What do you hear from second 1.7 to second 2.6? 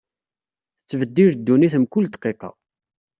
mkul dqiqa.